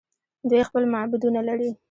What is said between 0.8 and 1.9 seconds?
معبدونه لري.